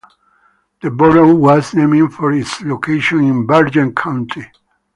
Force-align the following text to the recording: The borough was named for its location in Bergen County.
The 0.81 0.89
borough 0.89 1.35
was 1.35 1.75
named 1.75 2.15
for 2.15 2.33
its 2.33 2.59
location 2.63 3.19
in 3.23 3.45
Bergen 3.45 3.93
County. 3.93 4.47